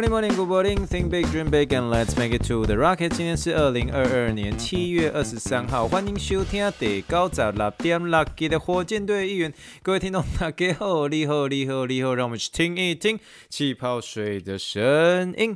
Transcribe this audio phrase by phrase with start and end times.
[0.00, 0.86] Morning, morning, good morning.
[0.86, 3.10] Think big, dream big, and let's make it to the rocket.
[3.10, 9.52] 今天是二零二二年七月二十三号，欢迎收听第高早六点六集的火箭队一员。
[9.82, 15.54] 各位听众，大家好，你好，你好，你好，让我们去听一听气泡水的声音。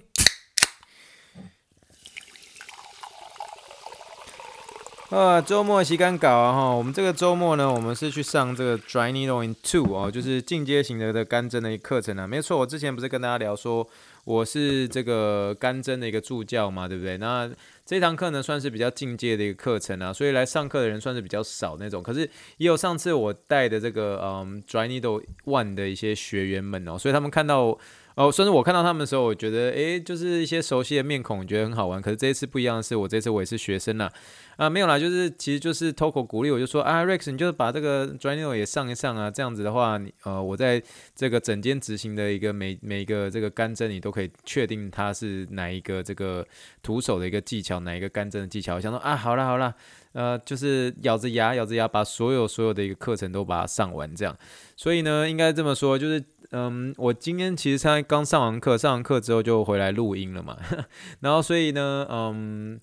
[5.09, 6.71] 啊，周末时间搞啊哈！
[6.75, 12.27] 我们这个周末呢，我们是去上这个 Dry Needle in Two 哦，就是进阶型的的干针的课程啊。
[12.27, 13.89] 没错，我之前不是跟大家聊说。
[14.25, 17.19] 我是这个干针的一个助教嘛，对不对？
[17.19, 17.51] 那
[17.85, 22.03] 这堂课呢，算是比较进阶的一个课程啊，所以来上课的人算是比较少那种。
[22.03, 22.21] 可是
[22.57, 27.79] 也有上次我带的这个嗯 Dry Needle One 的一些学员们哦，所以他们看到
[28.15, 32.01] 哦，甚至我看到他们的时候，我觉得诶，就是一些熟悉的面孔，觉得很好玩。
[32.01, 34.05] 可是这一次不一样的是，我这次我也是学生呐。
[34.05, 34.13] 啊，
[34.57, 40.83] 啊没有啦，就是其实就是透过鼓励，我就说啊，Rex，你就把这个 DRY NO 也上一上啊，这样子的话，你呃，我在
[41.15, 46.47] 这个整间执行的一个每每一个这个干针，你都可以确定它是哪一个这个
[46.83, 48.77] 徒手的一个技巧，哪一个干针的技巧。
[48.77, 49.75] 我想说啊，好啦好啦，
[50.13, 54.37] 呃，就是咬着牙咬着牙把所有所有的一个课程都把它上完，这样。
[54.77, 60.57] 所以呢，应该这么说，就是嗯，我今天其实才刚上完课，上完课之后就回来录音了嘛，
[61.21, 62.81] 然后所以呢，嗯。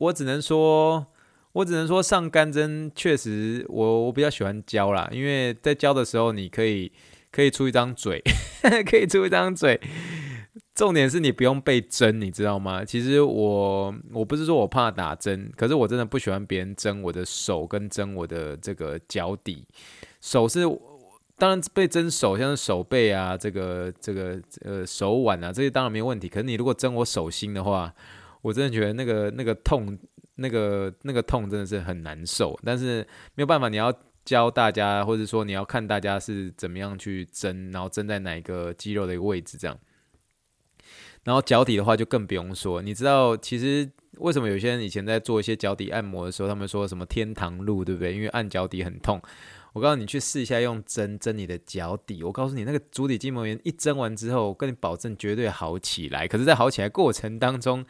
[0.00, 1.06] 我只能说，
[1.52, 6.90] 我只能说上干针确实我，我比较喜欢教啦，因为在教的时候，你可以
[7.30, 8.22] 可以出一张嘴，
[8.90, 9.78] 可以出一张嘴。
[10.74, 12.82] 重点是你不用被针，你知道吗？
[12.82, 19.66] 其实我我不是说我怕打针，可是我真的不喜欢别人针我的手跟针我的这个脚底。
[20.22, 20.60] 手是
[21.36, 26.26] 当然被针手，像是手背啊，这个这个呃手腕啊，这些当然没问题。
[26.26, 27.92] 可是你如果针我手心的话，
[28.42, 29.98] 我真的觉得那个那个痛，
[30.36, 33.92] 那个那个痛真的是很难受，但是没有办法，你要
[34.24, 39.78] 教大家，或者说你要看大家是怎么样去针，然后针在哪一个肌肉的一个位置这样。
[41.22, 48.14] 然后脚底的话就更不用说，你知道其实为什么有些人以前在做一些脚底按摩的时候，他们说什么天堂路，对不对？
[48.14, 49.20] 因为按脚底很痛。
[49.72, 52.24] 我告诉你，去试一下用针针你的脚底。
[52.24, 56.26] 我告诉你，那个足底筋膜炎一针完之后，我跟你保证绝对好起来。
[56.26, 57.84] 可是，在好起来过程当中，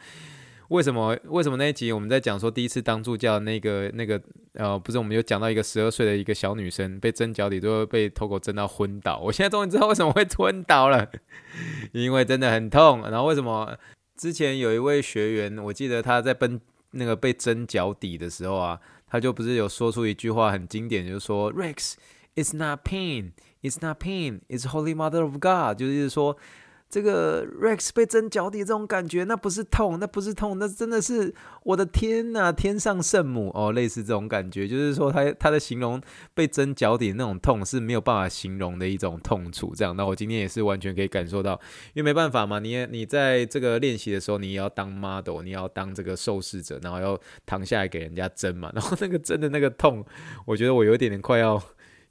[0.71, 1.17] 为什么？
[1.25, 4.19] 为什么那一集我们在讲说第一次当助教的那个那个
[4.53, 9.19] 呃，不是，我们有讲到一个十二岁的一个小女生被针脚底，都会被 Togo 针到昏倒。
[9.19, 11.11] 我现在终于知道为什么会昏倒了，
[11.91, 13.01] 因为真的很痛。
[13.01, 13.77] 然后为什么
[14.15, 16.61] 之前有一位学员，我记得他在奔
[16.91, 26.37] 那个被针脚底的时候啊，他就不是有说出一句话很经典，就是说 Rex，it's not pain，it's not pain，it's Holy Mother of God，就是说。
[26.91, 36.01] 这个 Rex 被针脚底这种感觉，那不是痛，那不是痛，那真的是我的天呐，天上圣母哦，类似这种感觉，就是说他他的形容
[36.33, 39.73] 被针脚底那种痛是没有办法形容的一种痛楚。
[39.73, 41.53] 这样，那我今天也是完全可以感受到，
[41.93, 50.05] 因为没办法嘛，你你在这个练习的时候，你也要当 model，你要当这个受试者，然后要躺下来给人家针嘛，然后那个针的那个痛，
[50.45, 51.63] 我觉得我有点点快要。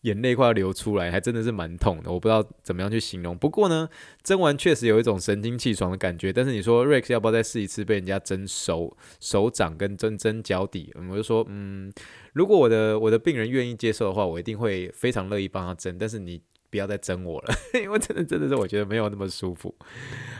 [0.02, 3.36] 眼泪快要流出来，还真的是蛮痛的，我不知道怎么样去形容。
[3.36, 3.88] 不过呢，
[4.22, 6.32] 蒸完确实有一种神清气爽的感觉。
[6.32, 10.92] 但是你说 Rex 要不要再试一次被人家蒸手手掌跟蒸蒸脚底？
[11.10, 11.92] 我就说，嗯，
[12.32, 15.96] 如果我的我的病人愿意接受的话，我一定会非常乐意帮他蒸。
[15.98, 16.40] 但是你。
[16.70, 19.74] 不要再针我了， 因为真的真的是我觉得没有那么舒服，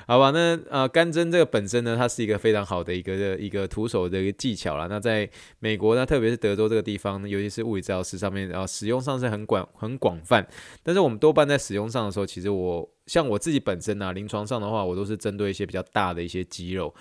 [0.07, 0.31] 好吧？
[0.31, 4.87] 那呃干针这个本身呢，它是一个非常好的一个一个徒手的一个技巧啦。
[4.89, 10.47] 那在美国呢，特别是德州这个地方，尤其是物理治疗师上面，然后使用上是很广很广泛。
[10.83, 16.95] 但是我们多半在使用上的时候，其实我像我自己本身啊，临床上的话，我都是针对一些比较大的一些肌肉，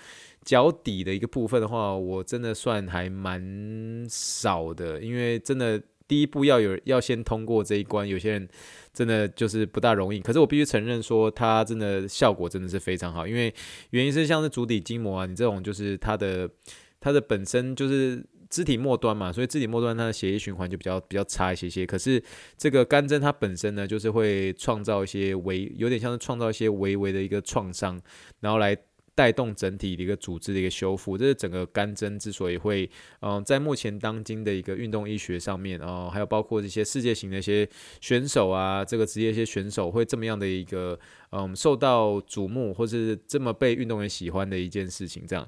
[0.44, 8.48] 脚底的一个部分的话，我真的算还蛮少的，因为真的第一步要有要先通过这一关，有些人。
[8.92, 13.24] 真的就是不大容易，可是我必须承认说，它真的效果真的是非常好。
[13.24, 13.54] 因为
[13.90, 16.50] 原因是像是足底筋膜啊，你这种就是它的
[16.98, 21.86] 它的本身就是肢体末端嘛，所以肢体末端它的血液循环就比较比较差一些些。
[21.86, 22.20] 可是
[22.58, 27.96] 这个干针它本身呢，就是会创造一些微，有点像是创造一些微微的一个创伤，
[28.40, 28.76] 然后来。
[29.20, 32.88] 带动整体的一个组织的一个修复，这是整个干针之所以会，
[33.20, 37.68] 嗯、在目前当今的一个运动医学上面，哦、还有包括这些世界型的一些
[38.00, 40.98] 选手啊，这个职业一些选手会这么样的一个，
[41.32, 45.46] 嗯、受到瞩目或是这么被运动员喜欢的一件事情，这样。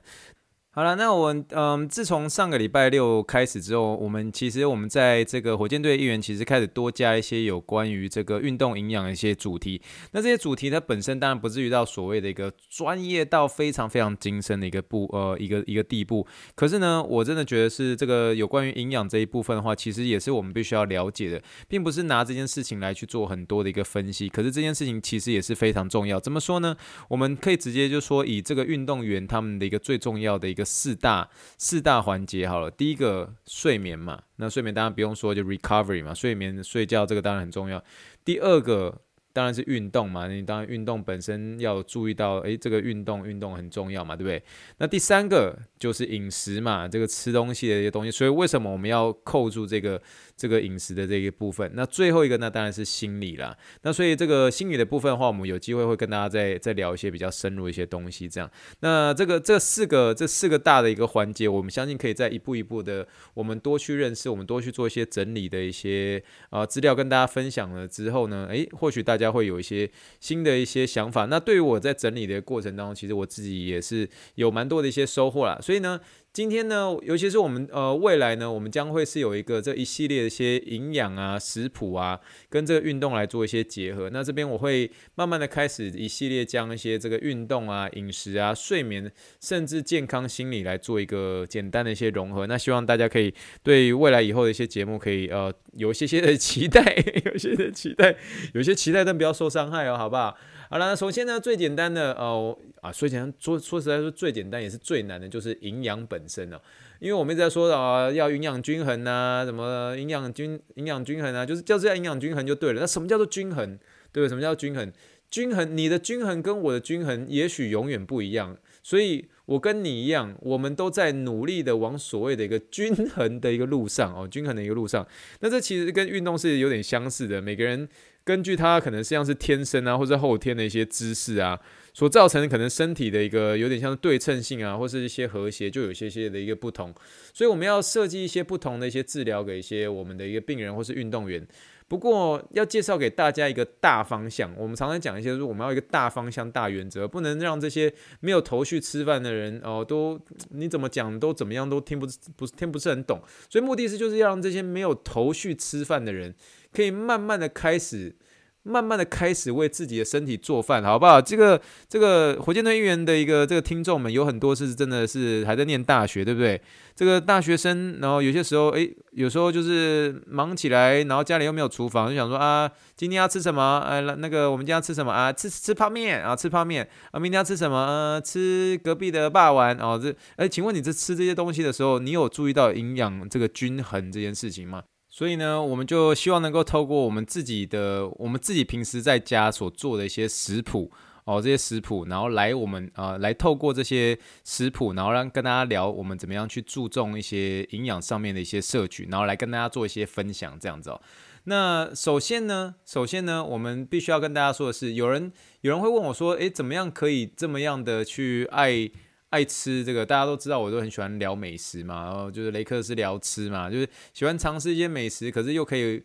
[0.75, 9.83] 好了，那我嗯，自从上个礼拜六开始之后，我们其实我们在这个火箭队一员其实开始多加一些有关于这个运动营养的一些主题。
[10.13, 16.27] 那这些主题它本身当然不至于到所谓的一个专业到非常非常精深的一个部呃一个一个地步。
[16.55, 24.27] 可是呢，我真的觉得是这个有关于营养这一部分的话，其实也是我们必须要了解的，并不是拿这件事情来去做很多的一个分析。
[24.27, 26.19] 可是这件事情其实也是非常重要。
[26.19, 26.75] 怎么说呢？
[27.09, 30.62] 我们可以直接就说以这个运动员他们的一个最重要的一个。
[30.64, 31.29] 四大
[31.59, 37.82] 四大环节好了，第一个睡眠嘛，那睡眠当然不用说，就 recovery 嘛，睡眠睡觉这个当然很重要。
[38.25, 39.00] 第二个
[39.32, 44.43] 当然是运动嘛，你当然运动本身要注意到，诶，这个运动运动很重要嘛，对不对？
[44.79, 50.00] 那第三个就是饮食嘛，这个吃东西的一些东西，所以为什么我们要扣住这个？
[50.34, 53.56] 这个饮食的这一部分，那最后一个那当然是心理啦。
[53.82, 58.29] 那所以这个心理的部分的话，我们有机会会跟大家再再聊一些比较深入一些东西。
[58.29, 58.50] 这样，
[58.81, 66.20] 那这个这四个这四个大的一个环节，我们相信可以再一步一步的，我们多去认识，我们多去做一些整理的一些
[66.50, 69.89] 啊资料跟大家分享了之后呢，诶，或许大家家会有一些
[70.21, 71.27] 新的一些想法。
[71.27, 75.59] 那对于我在整理的过程当中，其实我自己也是有蛮多的一些收获啦。
[75.63, 76.01] 所以呢。
[76.32, 82.19] 今天呢，尤其是我们呃未来呢，我们将会是有一个这一系列的一些营养啊、食谱啊，
[82.49, 84.08] 跟这个运动来做一些结合。
[84.08, 89.12] 那这边我会慢慢的开始一系列将一些这个运动啊、饮食啊、睡眠，
[89.43, 92.46] 甚至健康心理来做一个简单的一些融合。
[92.46, 96.82] 那希望大家可以对未来以后的一些节目可以呃 有一些些的期待，
[97.26, 98.17] 有一些的期待，
[98.55, 100.34] 有些期待，但不要受伤害哦，好不好？
[100.70, 106.61] 好了，首先呢，最简单的哦啊，说简单说说实在说最简单也是最难的，就是营养本本身呢。
[107.01, 112.81] 因为我们一直在说啊，要营养均衡啊，什么营养均营养均衡啊，就是就是要营养均衡就对了。
[112.81, 113.77] 那什么叫做均衡？
[114.13, 114.29] 对不对？
[114.29, 114.93] 什么叫均衡？
[115.29, 118.57] 均衡，你的均衡跟我的均衡也许永远不一样。
[118.85, 125.05] 所以我跟你一样，我们都在努力的往所谓的一个均衡的一个路上哦，均衡的一个路上。
[125.41, 127.89] 那这其实跟运动是有点相似的，每个人。
[128.25, 131.59] 根据他可能像是天生啊，或者后天的一些姿势啊，
[131.93, 136.95] 所造成可能身体的一个有点像对称性啊，或是一些和谐，就有些些的一个不同。
[137.33, 141.47] 所以我们要设计一些不同的一些治疗给一些我们的一个病人或是运动员。
[141.93, 150.19] 不过要介绍给大家一个大方向，我们常常讲一些说我们要一个大方向、大原则，不能让这些没有头绪吃饭的人哦，都
[150.53, 153.21] 你怎么讲都怎么样都听不不听不是很懂。
[153.50, 156.35] 所以目的是就是要让这些没有头绪吃饭的人。
[156.73, 158.17] 可以慢慢的开始，
[158.64, 161.20] 慢慢的开始为自己的身体做饭，好不好？
[161.20, 166.61] 这个这个火箭队一员的一个这个听众们有很多是真的是还在念大学，对不对？
[166.94, 173.81] 这个大学生，然后有些时候，诶，有时候就是忙起来，然后家里又没有厨房，就想说啊，今天要吃什么？
[173.81, 175.32] 哎，那个我们今天要吃什么啊？
[175.32, 177.19] 吃吃泡面啊，吃泡面啊。
[177.19, 177.76] 明天要吃什么？
[177.87, 179.99] 呃，吃隔壁的霸王哦。
[180.00, 184.82] 这，哎，请问你这吃这些东西的时候，你有注意到营养这个均衡这件事情吗？
[185.14, 190.91] 所以呢，我们就希望能够透过我们自己的，我们自己平时在家所做的一些食谱
[191.25, 200.99] 哦，这些食谱，然后来我们啊、呃，来透过这些食谱，然后让跟大家聊我们怎么样去注重一些营养上面的一些摄取，然后来跟大家做一些分享，这样子哦。
[201.44, 205.31] 那首先呢，首先呢，我们必须要跟大家说的是，有人
[205.61, 208.91] 有人会问我说，诶，怎么样可以这么样的去爱？
[209.32, 216.02] 爱吃这个，大家都知道，我都很喜欢聊美食嘛，然后就是雷克斯聊吃嘛，就是喜欢尝试一些美食，可是又可以，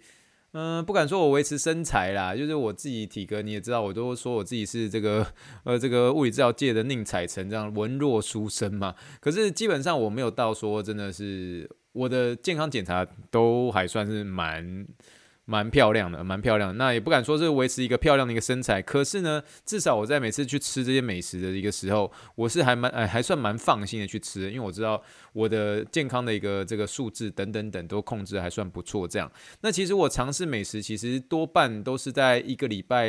[0.54, 5.28] 嗯、不敢说我维持身材啦，就是我自己体格，你也知道，我都说我自己是这个，
[5.66, 14.88] 呃，这个物理治疗界的宁采臣这样文弱书生嘛，可是基本上我没有到说真的是我的健康检查都还算是蛮。
[15.48, 16.76] 蛮漂亮的，蛮漂亮的。
[16.76, 25.02] 那也不敢说是维持一个漂亮的一个身材，可是呢，至少我在每次去吃这些美食的一个时候，我是还蛮哎，还算蛮放心的去吃，因为我知道
[25.32, 29.08] 我的健康的一个这个数字等等等都控制还算不错。
[29.08, 33.08] 这样，那其实我尝试美食，其实多半都是在一个礼拜。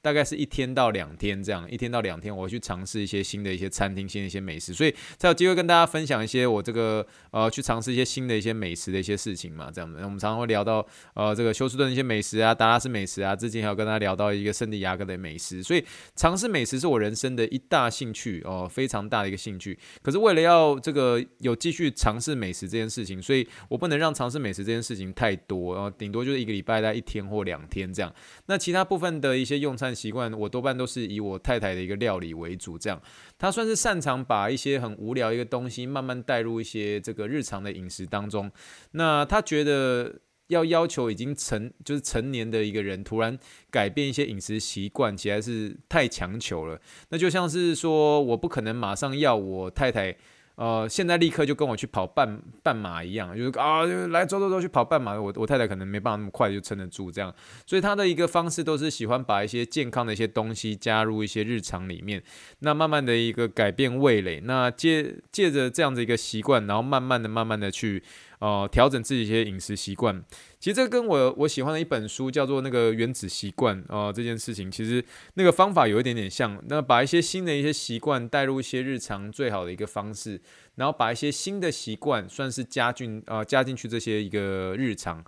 [0.00, 10.02] 大概是一天到两天这样，一天到两天，我会去尝试一些新的一些餐厅、新的一些美食，所以才有机会跟大家分享一些我这个呃去尝试一些新的一些美食的一些事情嘛，这样的。
[10.04, 15.84] 我们常常会聊到呃这个休斯顿的一些美食啊，达拉斯美食啊，之前还有跟他聊到一个圣地亚哥的美食，所以
[16.16, 19.78] 尝试美食是我人生的一大兴趣哦，非常大的一个兴趣。
[20.00, 28.10] 可是为了要这个有继续尝试美食这件事情，所以我不能让尝试美食这件事情太多，然后顶多就是一个礼拜在一天或两天这样。
[28.46, 29.94] 那其他部分的一些用餐。
[29.98, 33.02] 习惯我多半都是以我太太的一个料理为主，这样
[33.36, 38.48] 她算是擅长把一些很无聊一个东西慢慢带入一些这个日常的饮食当中。
[38.92, 40.14] 那她觉得
[40.48, 43.38] 要要求已经成就是成年的一个人突然
[43.70, 46.78] 改变一些饮食习惯，其实是太强求了。
[47.08, 50.16] 那就像是说，我不可能马上要我太太。
[50.56, 55.14] 呃，现在立刻就跟我去跑半半马一样，就是啊，来走走走去跑半马。
[55.14, 57.32] 我我太太可能没办法那么快就撑得住这样，
[57.64, 62.20] 所以他的一个方式都是喜欢把一些健康的一些东西加入一些日常里面，
[62.58, 68.02] 那慢慢的一个改变味蕾，那借借着这样的一个习惯，然后慢慢的慢慢的去。
[68.40, 70.22] 呃，调整自己一些饮食习惯，
[70.60, 75.04] 其实这跟我我喜欢的一本书叫做那个原子习惯呃，这件事情其实
[75.34, 76.62] 那个方法有一点点像。
[76.68, 80.40] 那把一些新的一些习惯带入一些日常最好的一个方式，
[80.76, 85.24] 然后把一些新的习惯算是加进呃加进去这些一个日常。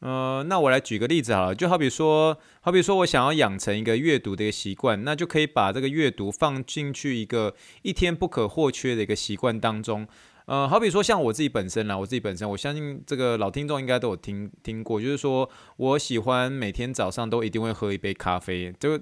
[0.00, 10.06] 呃，那我来举个例子好了，就好比说，好比说我想要养成一个阅读的一个习惯，那就可以把这个阅读放进去一个一天不可或缺的一个习惯当中。
[10.48, 18.98] 呃，好比说像我自己本身啦，我自己本身，我相信这个老听众应该都有听听过，就是说我喜欢每天早上都一定会喝一杯咖啡，就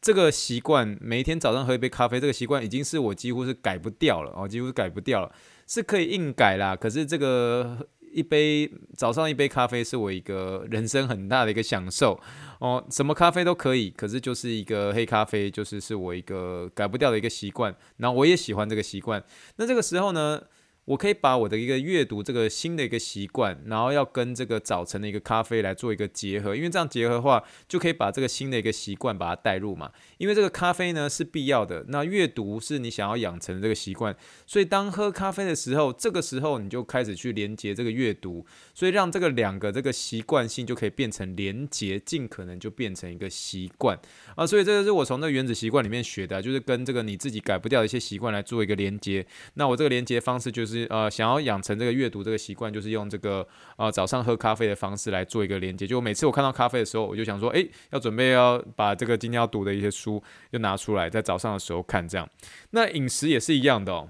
[0.00, 5.30] 这个习惯，每天早上喝一杯咖啡，这个习惯已经是我几乎是改不掉了哦，几乎是改不掉了，
[5.66, 6.74] 是可以硬改啦。
[6.74, 12.18] 可是这个一杯早上一杯咖啡是我一个人生很大的一个享受
[12.58, 19.22] 哦，什么咖啡都可以，可是就是一个黑咖啡，就是是我一个改不掉的一个习惯，然后我也喜欢这个习惯。
[19.56, 20.40] 那这个时候呢，
[20.86, 29.90] 我可以把我的一个阅读这个新的一个习惯，然后要跟这个早晨的一个咖啡来做一个结合，因为这样结合的话，就可以把这个新的一个习惯把它带入嘛。
[30.18, 34.14] 因为这个咖啡呢是必要的，那阅读是你想要养成这个习惯，
[34.46, 43.98] 所以当喝咖啡的时候，这个时候你就开始去连接这个阅读，所以让这个两个这个习惯性就可以变成连接，尽可能就变成一个习惯
[44.36, 44.46] 啊。
[44.46, 49.26] 所以这个是我从那原子习惯里面学的，就是跟这个你自己改不掉的一些习惯来做一个连接。
[49.54, 50.75] 那我这个连接方式就是。
[50.90, 55.86] 呃，想要养成这个阅读这个习惯，就是用这个呃早上喝咖啡的方式来做一个连接。
[55.86, 62.28] 就每次我看到咖啡的时候，我就想说，诶，要准备要把这个今天要读的一些书又拿出来，在早上的时候看这样。
[62.70, 64.08] 那饮食也是一样的哦，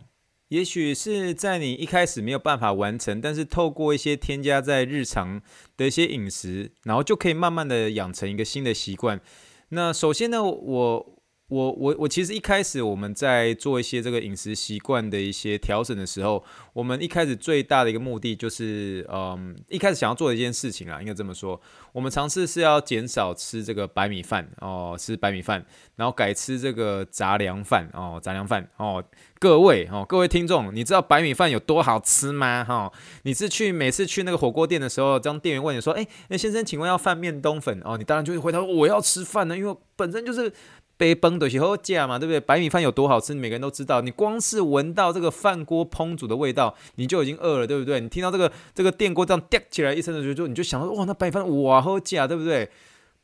[0.49, 5.41] 也许是在你一开始没有办法完成，但是透过一些添加在日常
[5.77, 9.21] 的一些饮食，然后就可以慢慢的养成一个新的习惯。
[9.69, 11.16] 那首先呢，我。
[11.49, 21.61] 我我我其实一开始我们在做一些这个饮食习惯的一些调整的时候，我们一开始最大的一个目的就是，嗯，一开始想要做的一件事情啊，应该这么说，
[21.93, 29.05] 我们尝试是要减少吃这个白米饭哦，吃白米饭，然后改吃这个杂粮饭哦，杂粮饭哦，
[29.39, 32.65] 各位哦，各位听众，你知道白米饭有多好吃吗？
[32.65, 40.53] 哈、你是去每次去那个火锅店的时候，当店员问你说，哎，那先生，请问要饭面冬粉哦，你当然就会回答我要吃饭呢，因为本身就是。
[40.97, 42.41] 杯崩的时候假嘛，对不对？
[42.41, 44.01] 白米饭有多好吃，你每个人都知道。
[44.01, 48.01] 你光是闻到这个饭锅烹煮的味道，你就已经饿了，对不对？
[48.01, 52.69] 你听到这个这个电锅这样掉起来一声的时候，就你就想说，哇，那白米饭哇好假，对不对？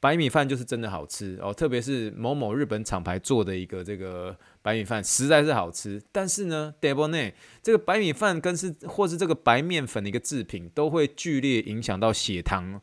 [0.00, 6.02] 白米饭就是真的好吃哦，特别是某某日本厂牌做的一个这个白米饭，实在是好吃。
[6.11, 12.81] 但是呢，double 内这个白米饭跟是或是这个白面粉的一个制品，都会剧烈影响到血糖。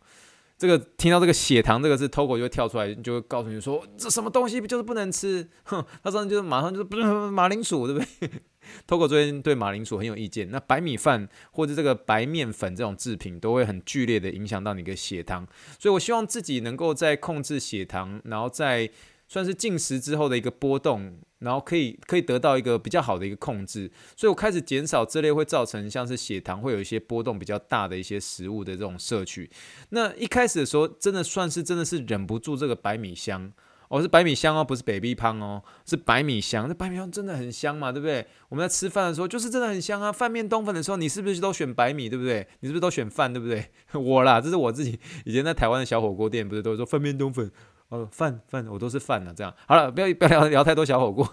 [0.60, 5.48] 这个听到这个血糖这个字，Togo 就会跳出来，就会告诉你说，这什么东西不就是不能吃。
[5.64, 8.30] 哼，他说就是马上就是不是马铃薯，对不对？
[8.86, 10.52] Togo 最近对马铃薯很有意见。
[10.52, 15.48] 那白米饭或者这个白面粉这种制品，都会很剧烈的影响到你的血糖。
[15.80, 18.90] 所以我希望自己能够在控制血糖，然后在
[19.30, 21.20] 算是进食之后的一个波动。
[21.40, 29.50] 然后可以可以得到一个比较好的一个控制，所以我开始减少这类会造成像是血糖会有一些波动比较大的一些食物的这种摄取。
[29.92, 33.50] 那一开始的时候，真的算是真的是忍不住这个白米香
[33.88, 36.68] 哦，是白米香哦，不是 baby 胖哦，是白米香。
[36.68, 38.28] 那白米香真的很香嘛，对不对？
[38.50, 40.12] 我们在吃饭的时候就是真的很香啊。
[40.12, 42.46] 饭面冬粉的时候，你是不是都选白米，对不对？
[42.60, 43.66] 你是不是都选饭，对不对？
[43.98, 47.50] 我啦，这是我自己以前在台湾的小火锅店，不是都说饭面冬粉。
[47.90, 51.28] 哦，饭饭我都是饭了，这样好了，不要不要聊聊太多小火锅，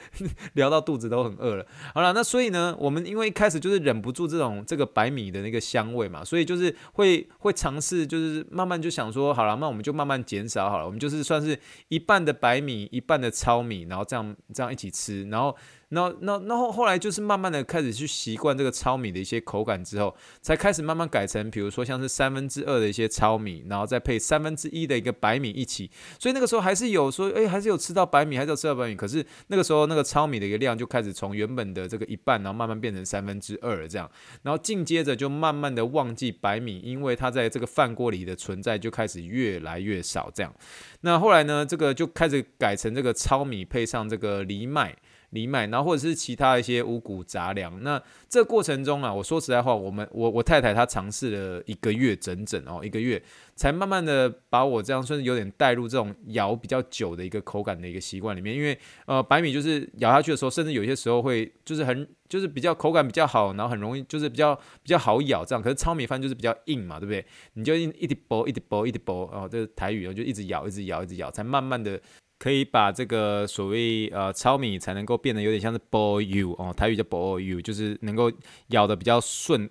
[0.54, 1.66] 聊到肚子都很饿了。
[1.94, 15.54] 好了，那所以呢，我们因为一开始就是忍不住这种这个白米的那个香味嘛，所以就是会会尝试，就是慢慢就想说，好了，那我们就慢慢减少好了，我们就是算是一半的白米，一半的糙米，然后这样这样一起吃，然后。
[15.90, 25.90] 那那那后，后来就是慢慢的开始去习惯这个糙米的一些口感之后，才开始慢慢改成，比如说像是三分之二的一些糙米，然后再配三分之一的一个白米一起。
[26.18, 28.94] 所以那个时候还是有说，哎，还是有吃到白米，还是有吃到白米。
[28.94, 34.10] 可是那个时候那个糙米的一个量就开始从原本的这个一半，然后慢慢变成三分之二这样。
[34.42, 40.54] 然后紧接着就慢慢的忘记白米，因为它在这个饭锅里的存在就开始越来越少这样。
[41.00, 44.94] 那后来呢，这个就开始改成这个糙米配上这个藜麦。
[45.30, 47.82] 藜麦，然后或者是其他一些五谷杂粮。
[47.82, 53.22] 那这过程中啊，我说实在话，我们我我太太她尝试了一个月整整哦，一个月
[53.54, 58.54] 才慢慢的把我这样算是有点带入这种咬比较久的一个口感的一个习惯里面。
[58.54, 65.62] 因为呃，白米就是咬下去的时候，甚至有些时候会就是很就是比较口感比较好，然后很容易就是比较比较好咬这样。
[65.62, 67.24] 可是糙米饭就是比较硬嘛，对不对？
[67.54, 72.00] 你就一一直剥一直剥一直剥哦，这是台语哦，就一直咬一直咬一直咬，才慢慢的。
[72.38, 78.30] 可以把这个所谓呃糙米才能够变得有点像是 boil you 哦，台语叫 boil you，就是能够
[78.68, 79.68] 咬得比较顺，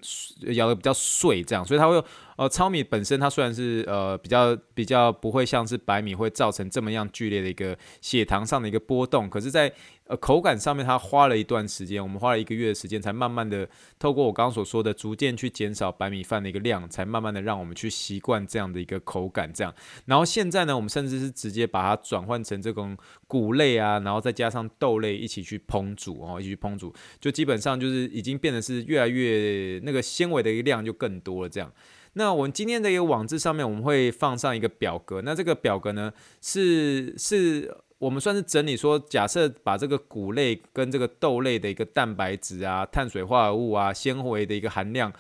[0.54, 2.04] 咬得比较碎这样，所以它会
[2.36, 9.72] 呃糙米本身它虽然是呃比较比较不会像是白米会造成这么样剧烈的一个血糖上的一个波动，可是，在
[10.08, 13.68] 呃，口感上面，它花了一段时间，我们花了一个月的时间，才慢慢的
[14.00, 19.74] 透过我刚刚所说的，逐渐去减少白米饭的一个量，才慢慢的让我们去习惯这样的一个口感，这样。
[20.06, 22.98] 然后现在呢，我们甚至是直接把它转换成这种
[23.28, 31.70] 谷类啊，然后再加上豆类一起去烹煮哦，一起去烹煮，就基本上就是已经变得是越来越那个纤维的一个量就更多了，这样。
[32.14, 37.76] 那我们今天的一个网志上面，我们会放上一个表格，那这个表格呢，是是。
[38.00, 45.12] 我们算是整理说，假设把这个谷类跟这个豆类的一个蛋白质啊、碳水化合物啊、纤维的一个含量，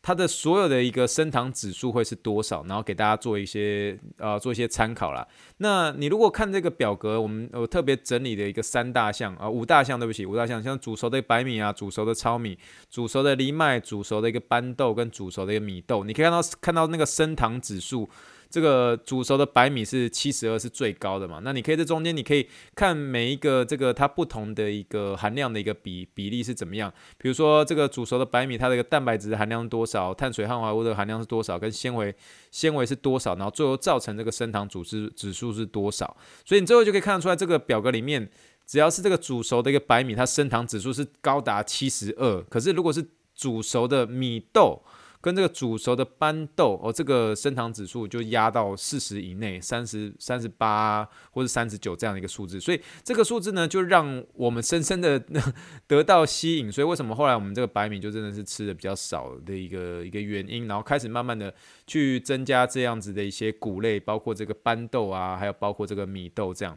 [0.00, 2.62] 它的所有的一个升糖指数会是多少？
[2.68, 5.26] 然后给大家做一些呃做一些参考啦。
[5.56, 12.56] 那你如果看这个表格，我们我特别整理的一个三大项啊、五大项，对不起，五大项，像煮熟的白米啊、煮熟的糙米、
[12.88, 18.08] 煮熟的藜麦、煮熟的一个斑豆跟煮熟的一个米豆，你可以看到看到那个升糖指数。
[18.54, 21.40] 这个煮熟的白米是七十二，是最高的嘛？
[21.42, 26.88] 那你可以在中间，你可以看每一个这个它不同的一个含量的一个比比例是怎么样。
[27.18, 32.14] 比如说这个煮熟的白米，它的一个蛋白质含量多少，碳水化合物的含量是多少，跟纤维
[32.52, 36.16] 纤维是多少，然后最后造成这个升糖组织指数是多少。
[36.44, 38.30] 所以你最后就可以看得出来，这个表格里面
[38.64, 42.40] 只要是这个煮熟的一个白米，它升糖指数是高达七十二。
[42.42, 44.80] 可是如果是煮熟的米豆，
[45.24, 55.18] 跟这个煮熟的斑豆哦，这个升糖指数就压到四十以内，三十三十八或者三十九这样的一个数字，所以这个数字呢，就让我们深深的
[55.88, 56.70] 得到吸引。
[56.70, 61.54] 所以为什么后来我们这个白米就真的是吃的比较少的一个一个原因，然后开始慢慢的
[61.86, 66.76] 去增加这样子的一些谷类，包括这个斑豆啊，还有包括这个米豆这样。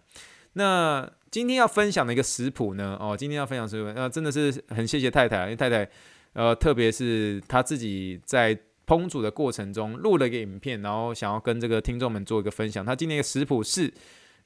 [0.54, 5.90] 那今天要分享的一个食谱呢，哦，今天要分享食谱，那真的是很谢谢太太，因为太太。
[6.38, 12.86] 呃，特别是他自己在烹煮的过程中录了一个影片，然后想要跟这个听众们做一个分享。
[12.86, 13.92] 他今天的食谱是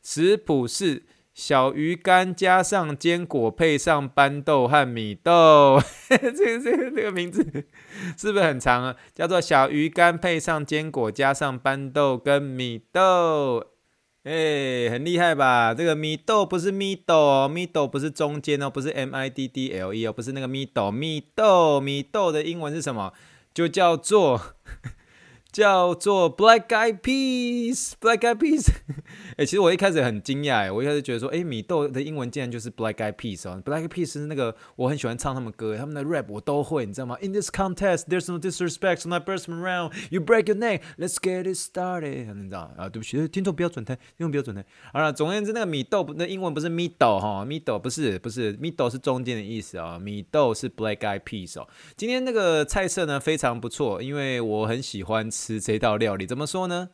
[0.01, 5.81] 食谱是小鱼干加上坚果，配上斑豆和米豆。
[6.07, 7.43] 这个这个这个名字
[8.17, 8.95] 是不是很长啊？
[9.13, 13.70] 叫做小鱼干配上坚果加上斑豆跟米豆。
[14.23, 15.73] 诶，很厉害吧？
[15.73, 23.13] 这个 middle 不是 middle，middle 不是中间哦，不是 M I D D L E 哦，不是那个 middle，middle，middle 的英文是什么？
[23.51, 24.55] 就叫做。
[25.51, 28.69] 叫做 Black Eyed Peas，Black Eyed Peas。
[29.35, 39.09] 哎、其实我一开始很惊讶，哎，我一开始觉得说，哎、米豆的英文竟然就是 Black Eyed Peas 哦，Black Eyed Peas 是那个我很喜欢唱他们歌，他们的 rap 我都会，你知道吗？In this contest, there's no disrespect, so
[39.09, 39.91] not burst around.
[40.09, 42.33] You break your neck, let's get it started。
[42.33, 42.87] 你知道啊？
[42.87, 44.65] 对不起，听众不要转台，听众不要转台。
[44.93, 51.67] 好了，总而言之，那个米豆的英文不是米豆哈，米豆不是不是米豆是中间的意思啊，米豆是 Black Eyed Peas 哦。
[51.97, 55.40] 今天那个菜色呢非常不错，因为我很喜欢吃。
[55.41, 56.89] 吃这道料理怎么说呢？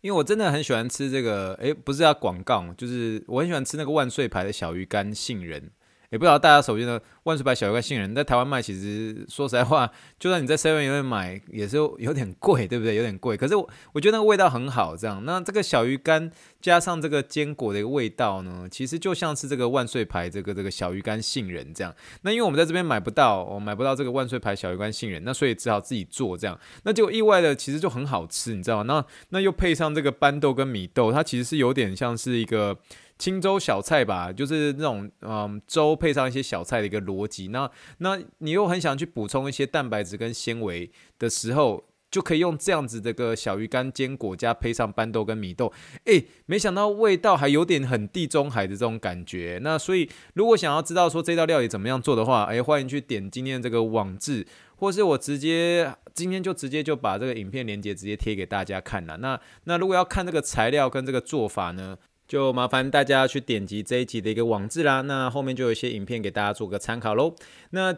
[0.00, 5.70] 因为我真的很喜欢吃这个，诶，不是要广告，就是我很喜欢吃那个万岁牌的小鱼干杏仁。
[6.10, 12.94] 也不知道大家手边的万岁牌小鱼干杏仁在台湾卖，其实说实在话，就算你在 Seven 里面买，也是有点贵，对不对？
[12.94, 13.36] 有点贵。
[13.36, 15.22] 可是我我觉得那个味道很好，这样。
[15.26, 16.30] 那这个小鱼干
[16.62, 21.94] 加上这个坚果的一个味道呢，其实就像是这个万岁牌这个这个小鱼干杏仁这样。
[22.22, 26.58] 那因为我们在这边买不到，我买不到这个万岁牌小鱼干杏仁，那所以只好自己做这样。
[26.84, 28.84] 那结果意外的其实就很好吃，你知道吗？
[28.84, 32.78] 那那又配上这个斑豆跟米豆，它其实是有点像是一个。
[33.18, 37.48] 青粥小菜吧，就是那种嗯粥配上一些小菜的一个逻辑。
[37.48, 45.72] 那那你又很想去补充一些蛋白质跟纤维的时候，就可以用这样子的个小鱼干坚果加配上斑豆跟米豆。
[46.04, 49.58] 诶，没想到味道还有点很地中海的这种感觉。
[49.62, 59.16] 那所以如果想要知道说这道料理怎么样做的话，诶，欢迎去点今天这个网志，或是我直接今天就直接就把这个影片连接直接贴给大家看了。
[59.16, 61.98] 那那如果要看这个材料跟这个做法呢？
[62.28, 67.34] 就麻烦大家去点击这一集的一个网志啦，那后面就有一些影片给大家做个参考喽。
[67.70, 67.96] 那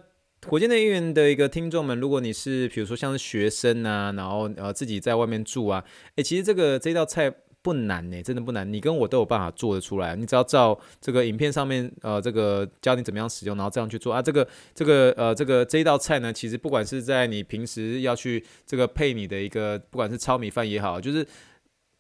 [0.49, 5.85] 火箭队营的一个听众们，如果你是比如说像是学生啊，然后呃自己在外面住啊，
[6.17, 10.17] 诶，其实这个这道菜不难呢，真的不难，你跟我都有办法做得出来。
[10.17, 14.23] 你只要照这个影片上面，呃，这个教你怎么样使用，然后这样去做啊。
[14.23, 21.27] 这个这个呃这个这一道菜呢，其实不管是在你平时要去这个配你的一个，不管是糙米饭也好，就是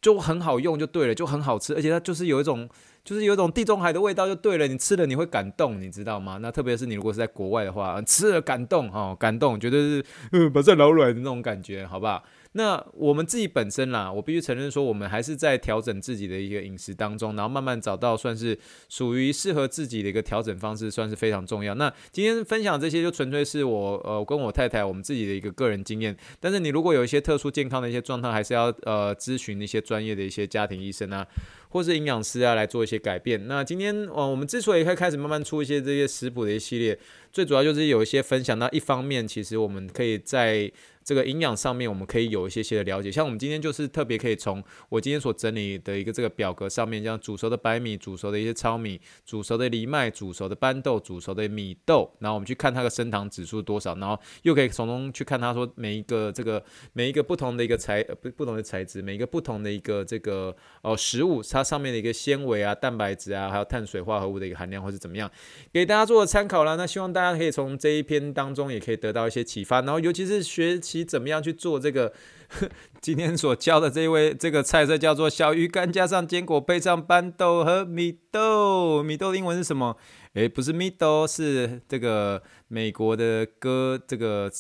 [0.01, 2.69] 就很好用就对了，就很好吃，而且它就是有一种
[3.05, 4.67] 就是有一种地中海的味道就对了。
[4.67, 6.39] 你吃了你会感动，你知道吗？
[6.41, 12.23] 那特别是你如果是在国外的话，吃了感动哦，感动，绝对是嗯把这老软的那种感觉，好不好？
[12.53, 18.59] 那我们自己本身啦，我必须承认说，我们还是在调整自己的一个饮食当中，然后慢慢找到算是
[18.89, 21.75] 属于适合自己的一个调整方式，算是非常重要。
[21.77, 31.25] 那今天分享这些就纯粹是我呃跟我太太我们自己的一个个人经验，但是你如果有一些特殊健康的一些状态，还是要呃咨询一些专业的一些家庭医生啊，
[31.69, 33.47] 或是营养师啊来做一些改变。
[33.47, 36.99] 那今天呃我们之所以会开始慢慢出一些这些食谱的一系列，
[37.31, 38.59] 最主要就是有一些分享。
[38.59, 40.71] 那一方面，其实我们可以在
[41.11, 43.11] 这个营养上面，我们可以有一些些的了解。
[43.11, 65.29] 像我们今天就是特别可以从我今天所整理的一个这个表格上面，像煮熟的白米、煮熟的一些糙米、煮熟的藜麦、煮熟的斑豆、煮熟的米豆，然后我们去看它的升糖指数多少，然后又可以从中去看它说每一个这个每一个不同的一个材不不同的材质，每一个不同的一个这个哦食物，它上面的一个纤维啊、蛋白质啊，还有碳水化合物的一个含量或是怎么样，
[65.73, 66.77] 给大家做个参考啦。
[66.77, 71.00] 那希望大家可以从这一篇当中也可以得到一些启发，然后尤其是学习。
[71.01, 72.13] 你怎么样去做这个？
[73.01, 79.03] 今天所教的这一位这个菜色叫做小鱼干加上坚果，配上斑豆和米豆。
[79.03, 79.97] 米豆的英文是什么？
[80.35, 84.51] 诶，不是米豆，是这个美国的歌这个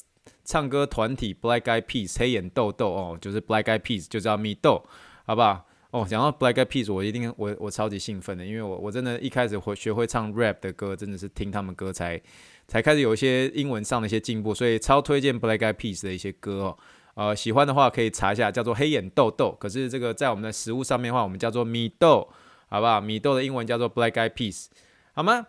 [0.44, 4.84] 唱歌团体 Black Eyed Peas 黑眼豆豆哦，就是 Black Eyed Peas 就叫米豆，
[5.26, 5.66] 好不好？
[5.90, 12.20] 哦，讲到 Black Eyed Peas，我一定我我超级兴奋的，因为我我真的一开始会学会唱 rap 的歌，真的是听他们歌才
[12.70, 16.78] 才开始有一些英文上的一些进步，所以超推荐 Black Eyed Peas 的一些歌哦。
[17.14, 19.50] 呃，喜欢的话可以查一下，叫做黑眼豆豆。
[19.58, 22.28] 可是这个在我们的食物上面的话，我们叫做米豆，
[22.68, 23.00] 好不好？
[23.00, 24.66] 米豆的英文叫做 Black Eyed Peas，
[25.12, 25.48] 好吗？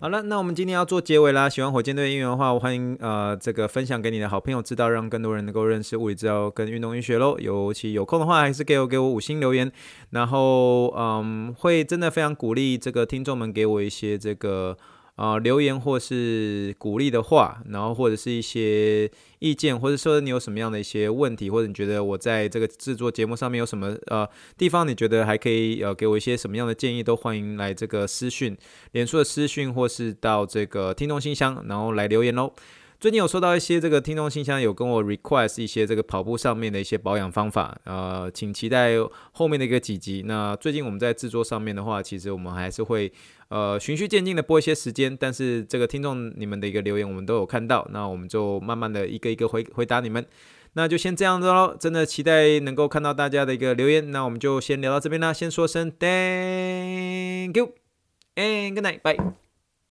[0.00, 1.48] 好了，那我们今天要做结尾啦。
[1.48, 7.38] 喜欢火箭队的音乐的话，我欢迎呃这个分享给你的好朋友知道，让更多人能够认识物理治疗跟运动医学喽。
[7.38, 9.70] 尤其有空的话，还是给我给我五星留言，
[10.10, 14.76] 然后嗯，会真的非常鼓励这个听众们给我一些这个。
[15.16, 28.56] 啊、留言或是鼓励的话，然后或者是一些意见，或者说你有什么样的一些问题，或者你觉得我在这个制作节目上面有什么呃地方，你觉得还可以呃给我一些什么样的建议，都欢迎来这个私讯，
[28.92, 32.52] 脸书的私讯，或是到这个听众信箱，然后来留言喽。
[33.00, 38.92] 最近有收到一些这个听众信箱，有跟我 request 一些这个跑步上面的一些保养方法，呃，请期待
[39.32, 40.22] 后面的一个几集。
[40.26, 43.12] 那最近我们在制作上面的话，其实我们还是会
[43.48, 50.24] 呃循序渐进的播一些时间，但是这个听众你们的一个留言我们都有看到，那我们就慢慢的一个一个回回答你们。
[50.76, 54.10] 那就先这样子喽，真的期待能够看到大家的一个留言。
[54.10, 57.74] 那我们就先聊到这边啦，先说声 thank you
[58.34, 59.43] and good night，bye。